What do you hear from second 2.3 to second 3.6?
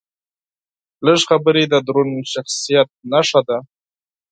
شخصیت نښه ده.